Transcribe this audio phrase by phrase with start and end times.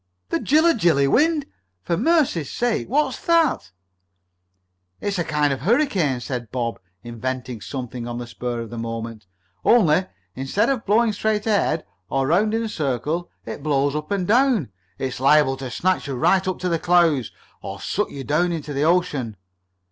[0.29, 1.45] "The Jilla Jilly wind?
[1.83, 3.69] For mercy sakes, what's that?"
[4.99, 8.79] "It's a kind of a hurricane," said Bob, inventing something on the spur of the
[8.79, 9.27] moment.
[9.63, 14.27] "Only, instead of blowing straight ahead or around in a circle it blows up and
[14.27, 14.71] down.
[14.97, 17.31] It's liable to snatch you right up to the clouds,
[17.61, 19.37] or suck you down into the ocean!"